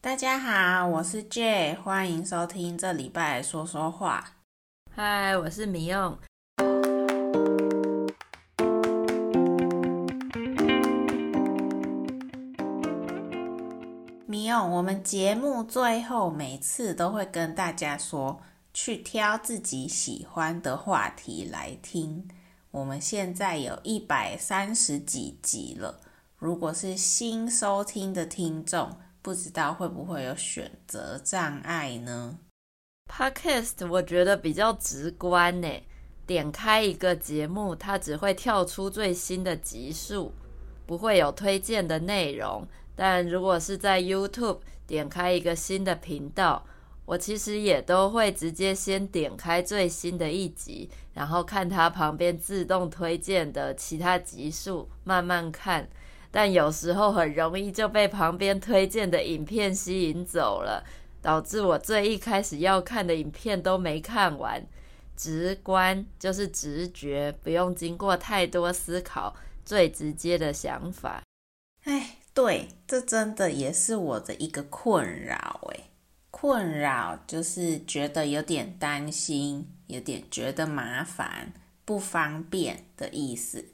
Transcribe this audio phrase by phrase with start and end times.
[0.00, 4.36] 大家好，我是 Jay，欢迎收听这礼拜说说话。
[4.94, 6.16] 嗨，我是米用。
[14.26, 18.40] 米用，我们节目最后每次都会跟大家说，
[18.72, 22.28] 去挑自己喜欢的话题来听。
[22.70, 25.98] 我们现在有一百三十几集了，
[26.38, 28.96] 如果是新收听的听众，
[29.28, 32.38] 不知道会不会有选择障碍呢
[33.12, 35.68] ？Podcast 我觉得比较直观呢，
[36.26, 40.32] 点开一个节目，它只会跳出最新的集数，
[40.86, 42.66] 不会有推荐的内容。
[42.96, 46.64] 但如果是在 YouTube 点开一个新的频道，
[47.04, 55.86] 我其实也都会直接先点开最新的一集，然后看它旁边自动推荐的其他集数，慢慢看。
[56.30, 60.84] 但有时候很容易就被旁边推荐的影片吸引走了，
[61.22, 64.64] 导致我最一开始要看的影片都没看完。
[65.16, 71.22] 直观就是直觉，不用经过太多思考，最直接的想法。
[71.82, 75.60] 哎，对，这真的也是我的一个困扰。
[75.72, 75.88] 哎，
[76.30, 81.52] 困扰就是觉得有点担心，有点觉得麻烦、
[81.84, 83.64] 不方便的意思。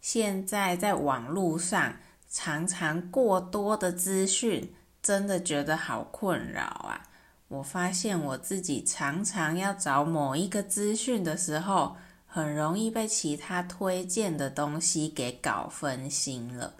[0.00, 1.96] 现在在网络上
[2.28, 7.08] 常常过多的资讯，真的觉得好困扰啊！
[7.48, 11.96] 我发现我自己常常要找某一个资讯的时候，
[12.26, 16.74] 很容易被其他推荐的东西给搞分心了，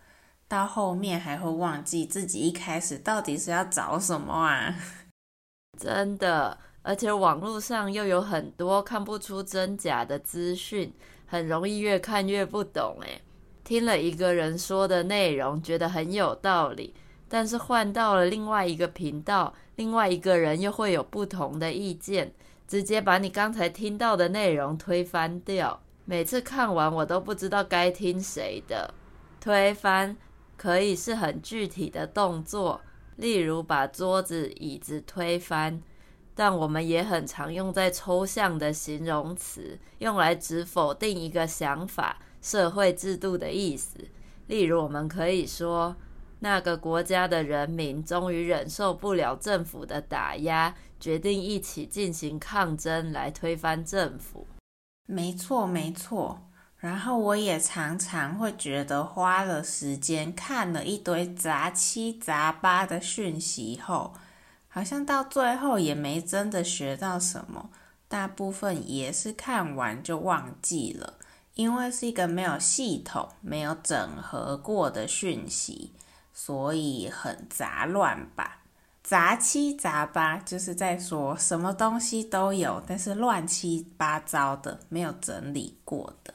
[0.46, 4.76] 到后面还会忘记自己一开始到底是要找什么啊！
[5.80, 6.58] 真的，
[6.88, 10.90] 而且网络上又有很多看不出真假的资讯。
[11.26, 13.20] 很容易越看越不懂诶，
[13.62, 16.94] 听了一个人说的内容，觉得很有道理，
[17.28, 22.32] 但是换到了另外一个频道，另外一个人又会有不同的意见，
[22.66, 25.78] 直接把你刚才听到的内容推翻掉。
[26.06, 28.94] 每次看完，我都不知道该听谁的。
[29.38, 30.16] 推翻
[30.56, 32.80] 可以是很具体的动作，
[33.16, 35.82] 例如把桌子、椅子推翻。
[36.38, 43.98] 但我们也很常用在抽象的形容词，用来指否定一个想法、社会制度的意思。
[44.46, 45.96] 例如，我们可以说，
[46.38, 54.46] 那个国家的人民终于忍受不了政府的打压，决定一起进行抗争来推翻政府。
[55.06, 56.42] 没错，没错。
[56.76, 64.14] 然后我也常常会觉得，花了时间看了一堆杂七杂八的讯息后，
[64.68, 67.70] 好像到最后也没真的学到什么，
[68.06, 71.14] 大部分也是看完就忘记了，
[71.54, 75.92] 因为是一个没有系统、没有整合过的讯息，
[76.32, 78.62] 所以很杂乱吧。
[79.02, 86.34] 杂七杂八就是在说什么东西都有，但是乱七八糟的，没有整理过的。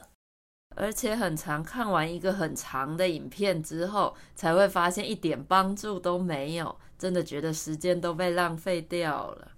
[0.76, 6.76] 而且很长看完一个很长的影片之后，才会发现一点帮助都没有。
[6.98, 9.52] 真的觉得时间都被浪费掉了，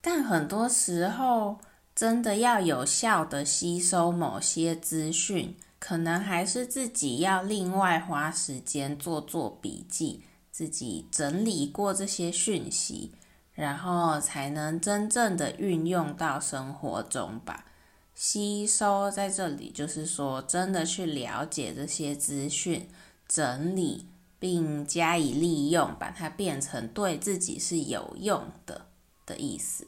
[0.00, 1.58] 但很多时候
[1.94, 13.12] 真的要有效的吸收某些资讯，可能还是自己要另外花时间做做笔记，自己整理过这些讯息，
[13.52, 17.66] 然后才能真正的运用到生活中吧。
[18.14, 22.88] 吸收在这里就是说，真的去了解这些资讯，
[23.26, 24.06] 整理。
[24.42, 28.88] 并加以利用，把它变成对自己是有用的
[29.24, 29.86] 的意思。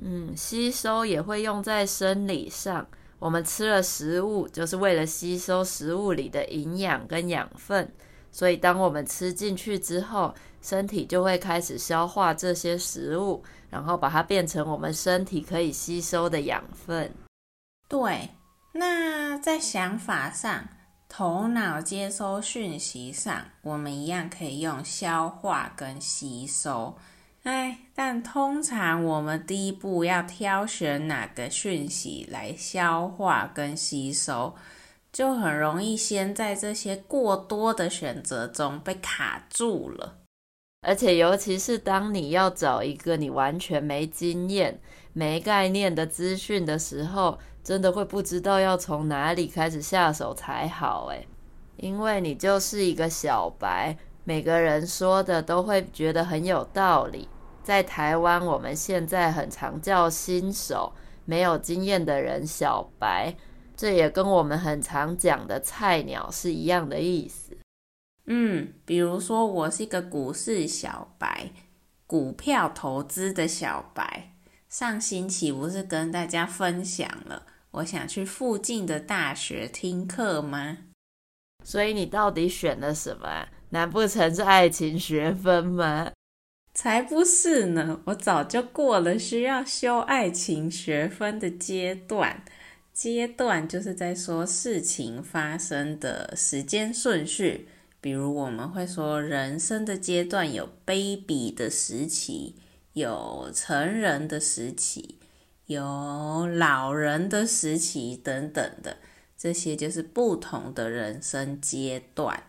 [0.00, 2.86] 嗯，吸收也会用在生理上。
[3.18, 7.92] 我们吃了食物，就是为了吸收食物里的营养跟养分。
[8.30, 10.32] 所以，当我们吃进去之后，
[10.62, 17.12] 身体就会开始消化这些食物，然后把它变成我们身体可以吸收的养分。
[17.88, 18.30] 对，
[18.72, 20.68] 那在想法上。
[21.16, 26.98] 头脑接收讯息上，我们一样可以用消化跟吸收。
[27.44, 34.56] 哎，但通常我们第一步要挑选哪个讯息来消化跟吸收，
[35.12, 40.23] 就很容易先在这些过多的选择中被卡住了。
[40.86, 44.78] 而且，尤其是当你要找一个你完全没经验、
[45.14, 51.26] 没概念的资讯的时候，真的会不知道要从哪里开始下手才好诶，
[51.78, 57.28] 因为你就是一个小白，每个人说的都会觉得很有道理。
[57.62, 60.92] 在台湾，我们现在很常叫新手、
[61.24, 63.34] 没有经验的人小白，
[63.74, 67.53] 这也跟我们很常讲的菜鸟是一样的意思。
[68.26, 71.50] 嗯，比如说我是一个股市小白，
[72.06, 74.32] 股票投资的小白。
[74.68, 80.78] 上星期不是跟大家分享了，我想去附近的大学听课吗？
[81.64, 83.48] 所以你到底选了什么？
[83.70, 86.12] 难不成是爱情学分吗？
[86.72, 88.00] 才不是呢！
[88.06, 92.44] 我早就过了需要修爱情学分的阶段。
[92.92, 97.68] 阶段就是在说事情发生的时间顺序，
[98.04, 102.56] 比如我们会说人生的阶段有 baby 的时期。
[102.92, 105.18] 有成人的时期，
[105.66, 108.98] 有老人的时期等等的，
[109.36, 112.44] 这些就是不同的人生阶段。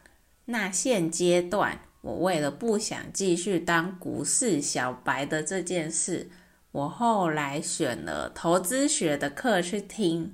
[0.45, 6.29] 那现阶段，我为了不想继续当股市小白的这件事，
[6.71, 10.33] 我后来选了投资学的课去听。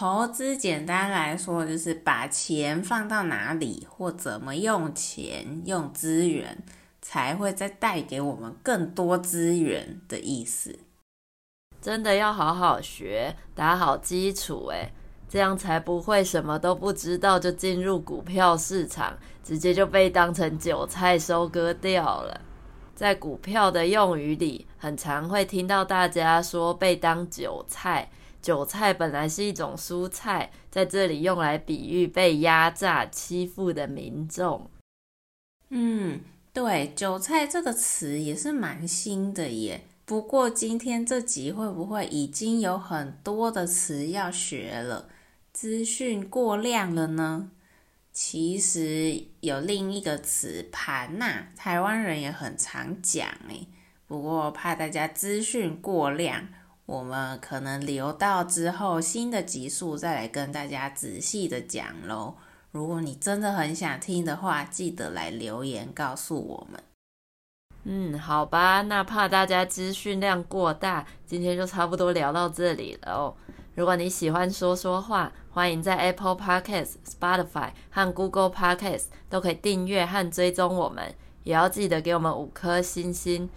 [0.00, 6.56] 投资简单来说，就是把钱放到哪里，或怎么用钱、用资源。
[7.02, 10.78] 才会再带给我们更多资源的意思。
[11.82, 14.90] 真的要好好学，打好基础，哎，
[15.28, 22.40] 这样才不会什么都不知道就进入股票市场，直接就被当成韭菜收割掉了。
[22.94, 28.10] 在股票的用语里，很常会听到大家说被当韭菜。
[28.42, 34.70] 韭菜本来是一种蔬菜，在这里用来比喻被压榨、欺负的民众。
[35.68, 36.20] 嗯。
[36.52, 39.84] 对，韭菜这个词也是蛮新的耶。
[40.04, 45.08] 不过今天这集会不会已经有很多的词要学了？
[45.52, 47.52] 资讯过量了呢？
[48.12, 53.68] 其实有另一个词“盘呐”，台湾人也很常讲诶。
[54.08, 56.48] 不过怕大家资讯过量，
[56.90, 62.34] 我们可能留到之后新的集数再来跟大家仔细的讲喽。
[62.72, 66.82] 如果你真的很想听的话，记得来留言告诉我们。
[67.84, 73.36] 嗯，好吧，那怕大家资讯量过大，今天就差不多聊到这里了哦。
[73.76, 81.14] 如果你喜欢说说话，欢迎在 Apple Podcast、Spotify 和 Google Podcast 都可以订阅和追踪我们，
[81.44, 83.48] 也要记得给我们五颗星星，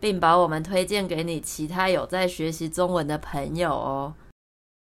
[0.00, 4.14] 并把我们推荐给你其他有在学习中文的朋友哦。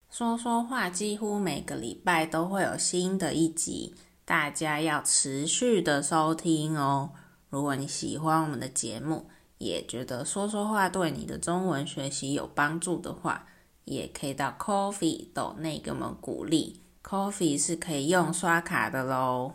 [0.10, 3.94] 说说话几乎每个礼拜都会有新的一集，
[4.26, 7.12] 大家要持续的收听哦。
[7.50, 9.30] 如果你喜欢我们的节目，
[9.60, 13.48] 也觉得说说话对你的中文学习有帮助的话，
[13.86, 16.82] 也可以到 Coffee 斗内给我们鼓励。
[17.04, 19.54] Coffee 是可以用刷卡的喽。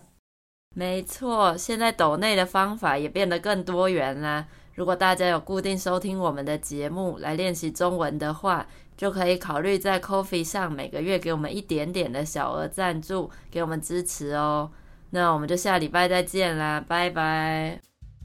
[0.76, 4.48] 没错，现在斗内的方法也变得更多元啦。
[4.74, 8.66] 如果大家有固定收听我们的节目来练习中文的话，
[8.96, 14.70] 就可以考虑在 Coffee 上每个月给我们一点点的小额赞助，给我们支持哦。
[15.10, 17.80] 那我们就下礼拜再见啦，拜拜。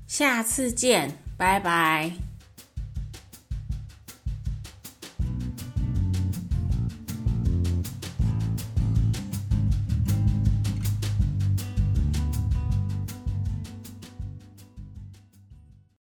[0.08, 2.29] 下次见，拜拜。